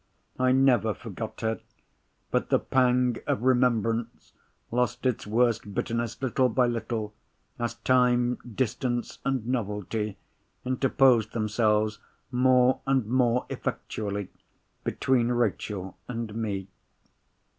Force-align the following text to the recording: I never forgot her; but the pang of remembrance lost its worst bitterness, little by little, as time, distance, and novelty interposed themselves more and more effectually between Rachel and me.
I 0.39 0.51
never 0.51 0.95
forgot 0.95 1.41
her; 1.41 1.59
but 2.31 2.49
the 2.49 2.57
pang 2.57 3.17
of 3.27 3.43
remembrance 3.43 4.33
lost 4.71 5.05
its 5.05 5.27
worst 5.27 5.75
bitterness, 5.75 6.19
little 6.23 6.49
by 6.49 6.65
little, 6.65 7.13
as 7.59 7.75
time, 7.75 8.39
distance, 8.55 9.19
and 9.23 9.45
novelty 9.45 10.17
interposed 10.65 11.33
themselves 11.33 11.99
more 12.31 12.81
and 12.87 13.05
more 13.05 13.45
effectually 13.51 14.29
between 14.83 15.27
Rachel 15.27 15.95
and 16.07 16.33
me. 16.33 16.67